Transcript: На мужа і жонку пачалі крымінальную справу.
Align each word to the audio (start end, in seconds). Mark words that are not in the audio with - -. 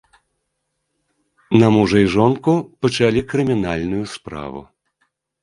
На 1.63 1.67
мужа 1.75 1.97
і 2.05 2.07
жонку 2.15 2.51
пачалі 2.87 3.25
крымінальную 3.35 4.03
справу. 4.17 4.67